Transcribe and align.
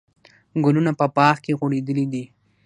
ګلونه 0.63 0.91
په 0.99 1.05
باغ 1.15 1.35
کې 1.43 1.57
غوړېدلي 1.59 2.05
دي. 2.13 2.23